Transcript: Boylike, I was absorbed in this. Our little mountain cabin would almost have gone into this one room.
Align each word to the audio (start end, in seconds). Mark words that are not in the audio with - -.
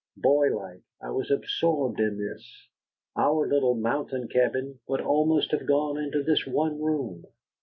Boylike, 0.17 0.81
I 0.99 1.11
was 1.11 1.29
absorbed 1.29 1.99
in 1.99 2.17
this. 2.17 2.67
Our 3.15 3.47
little 3.47 3.75
mountain 3.75 4.29
cabin 4.29 4.79
would 4.87 5.01
almost 5.01 5.51
have 5.51 5.67
gone 5.67 5.99
into 5.99 6.23
this 6.23 6.43
one 6.47 6.81
room. 6.81 7.25